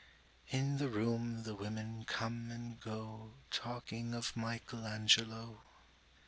[0.49, 5.61] In the room the women come and go Talking of Michelangelo.